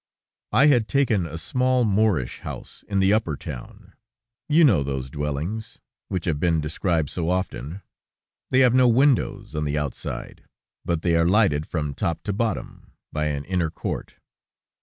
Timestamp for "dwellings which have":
5.11-6.39